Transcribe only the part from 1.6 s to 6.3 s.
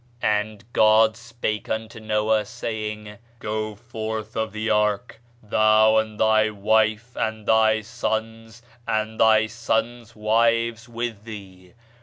unto Noah, saying, Go forth of the ark, thou, and